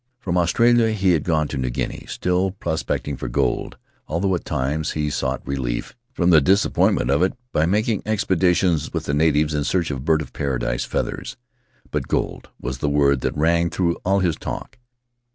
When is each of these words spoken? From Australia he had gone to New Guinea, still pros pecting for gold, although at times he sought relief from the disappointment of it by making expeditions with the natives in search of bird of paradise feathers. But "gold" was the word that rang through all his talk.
From 0.19 0.35
Australia 0.35 0.89
he 0.93 1.11
had 1.11 1.23
gone 1.23 1.47
to 1.49 1.57
New 1.57 1.69
Guinea, 1.69 2.07
still 2.07 2.49
pros 2.49 2.81
pecting 2.81 3.19
for 3.19 3.27
gold, 3.27 3.77
although 4.07 4.33
at 4.33 4.45
times 4.45 4.93
he 4.93 5.11
sought 5.11 5.45
relief 5.47 5.95
from 6.11 6.31
the 6.31 6.41
disappointment 6.41 7.11
of 7.11 7.21
it 7.21 7.33
by 7.53 7.67
making 7.67 8.01
expeditions 8.03 8.93
with 8.93 9.05
the 9.05 9.13
natives 9.13 9.53
in 9.53 9.63
search 9.63 9.91
of 9.91 10.03
bird 10.03 10.23
of 10.23 10.33
paradise 10.33 10.85
feathers. 10.85 11.37
But 11.91 12.07
"gold" 12.07 12.49
was 12.59 12.79
the 12.79 12.89
word 12.89 13.21
that 13.21 13.37
rang 13.37 13.69
through 13.69 13.95
all 14.03 14.21
his 14.21 14.37
talk. 14.37 14.79